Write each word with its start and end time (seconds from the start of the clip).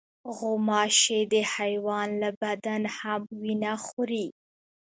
غوماشې 0.35 1.19
د 1.33 1.35
حیوان 1.53 2.09
له 2.21 2.29
بدن 2.41 2.81
هم 2.97 3.21
وینه 3.41 3.73
خوري. 3.85 4.27